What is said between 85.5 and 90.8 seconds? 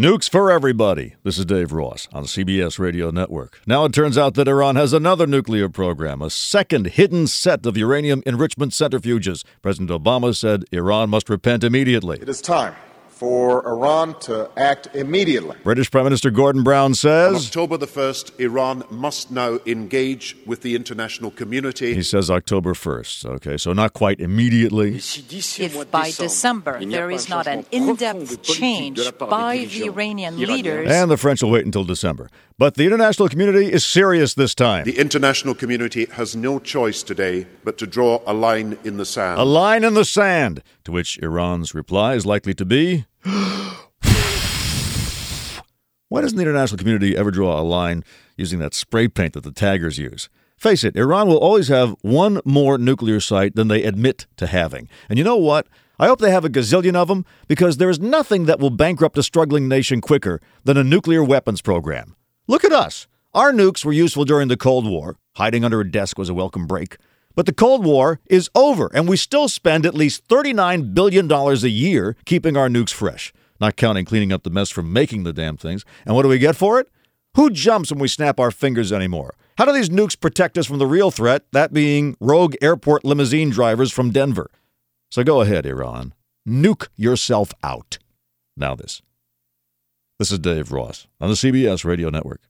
Iran. Nuke yourself out. Now, this. This is Dave